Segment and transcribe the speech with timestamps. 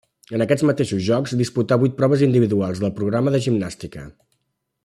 [0.35, 4.09] En aquests mateixos Jocs disputà vuit proves individuals del programa de gimnàstica.